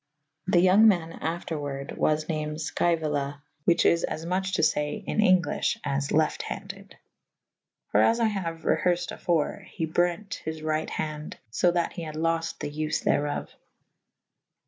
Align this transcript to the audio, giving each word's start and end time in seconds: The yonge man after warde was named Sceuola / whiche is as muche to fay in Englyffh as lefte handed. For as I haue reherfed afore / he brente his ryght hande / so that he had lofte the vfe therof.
The 0.47 0.61
yonge 0.61 0.87
man 0.87 1.11
after 1.13 1.59
warde 1.59 1.95
was 1.95 2.27
named 2.27 2.57
Sceuola 2.57 3.41
/ 3.51 3.65
whiche 3.67 3.85
is 3.85 4.03
as 4.03 4.25
muche 4.25 4.53
to 4.53 4.63
fay 4.63 5.03
in 5.05 5.19
Englyffh 5.19 5.77
as 5.83 6.07
lefte 6.07 6.41
handed. 6.41 6.97
For 7.91 8.01
as 8.01 8.19
I 8.19 8.27
haue 8.29 8.57
reherfed 8.57 9.11
afore 9.11 9.59
/ 9.69 9.71
he 9.75 9.85
brente 9.85 10.41
his 10.43 10.61
ryght 10.61 10.89
hande 10.89 11.37
/ 11.47 11.49
so 11.51 11.69
that 11.69 11.93
he 11.93 12.01
had 12.01 12.15
lofte 12.15 12.57
the 12.61 12.71
vfe 12.71 13.03
therof. 13.05 13.49